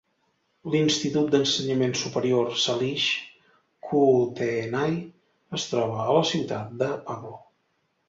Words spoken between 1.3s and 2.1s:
d'ensenyament